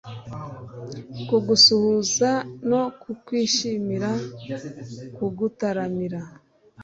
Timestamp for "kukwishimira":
3.01-4.09